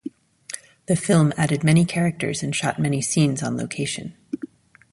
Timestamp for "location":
3.55-4.15